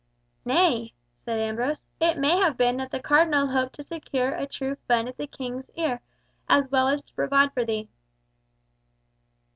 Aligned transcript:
"Nay," 0.45 0.93
said 1.23 1.37
Ambrose, 1.37 1.83
"it 1.99 2.17
may 2.17 2.37
have 2.37 2.57
been 2.57 2.77
that 2.77 2.89
the 2.89 2.99
Cardinal 2.99 3.45
hoped 3.45 3.75
to 3.75 3.83
secure 3.83 4.33
a 4.33 4.47
true 4.47 4.75
friend 4.87 5.07
at 5.07 5.15
the 5.15 5.27
King's 5.27 5.69
ear, 5.75 6.01
as 6.49 6.71
well 6.71 6.87
as 6.87 7.03
to 7.03 7.13
provide 7.13 7.53
for 7.53 7.63
thee." 7.63 7.87